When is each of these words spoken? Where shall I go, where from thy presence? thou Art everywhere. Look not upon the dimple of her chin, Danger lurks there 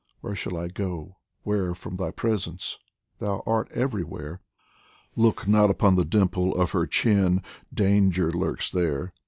Where 0.21 0.33
shall 0.33 0.57
I 0.57 0.67
go, 0.67 1.17
where 1.43 1.75
from 1.75 1.95
thy 1.97 2.09
presence? 2.09 2.79
thou 3.19 3.43
Art 3.45 3.71
everywhere. 3.71 4.41
Look 5.15 5.47
not 5.47 5.69
upon 5.69 5.93
the 5.95 6.03
dimple 6.05 6.55
of 6.55 6.71
her 6.71 6.87
chin, 6.87 7.43
Danger 7.71 8.31
lurks 8.31 8.71
there 8.71 9.13